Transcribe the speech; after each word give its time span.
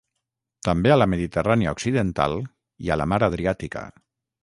També 0.67 0.91
a 0.93 0.97
la 1.01 1.07
Mediterrània 1.15 1.75
occidental 1.77 2.37
i 2.87 2.93
a 2.97 3.01
la 3.03 3.11
Mar 3.15 3.25
Adriàtica. 3.33 3.89